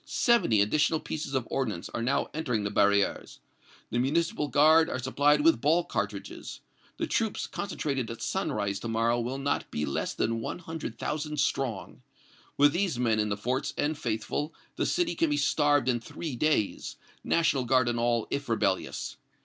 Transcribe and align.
Seventy 0.03 0.61
additional 0.61 0.99
pieces 0.99 1.35
of 1.35 1.47
ordnance 1.51 1.87
are 1.89 2.01
now 2.01 2.31
entering 2.33 2.63
the 2.63 2.71
barrières. 2.71 3.37
The 3.91 3.99
Municipal 3.99 4.47
Guard 4.47 4.89
are 4.89 4.97
supplied 4.97 5.41
with 5.41 5.61
ball 5.61 5.83
cartridges. 5.83 6.61
The 6.97 7.05
troops 7.05 7.45
concentrated 7.45 8.09
at 8.09 8.19
sunrise 8.23 8.79
to 8.79 8.87
morrow 8.87 9.19
will 9.19 9.37
not 9.37 9.69
be 9.69 9.85
less 9.85 10.15
than 10.15 10.39
one 10.39 10.57
hundred 10.57 10.97
thousand 10.97 11.39
strong. 11.39 12.01
With 12.57 12.73
these 12.73 12.97
men 12.97 13.19
in 13.19 13.29
the 13.29 13.37
forts 13.37 13.75
and 13.77 13.95
faithful, 13.95 14.55
the 14.75 14.87
city 14.87 15.13
can 15.13 15.29
be 15.29 15.37
starved 15.37 15.87
in 15.87 15.99
three 15.99 16.35
days, 16.35 16.95
National 17.23 17.63
Guard 17.63 17.87
and 17.87 17.99
all, 17.99 18.25
if 18.31 18.49
rebellious. 18.49 19.17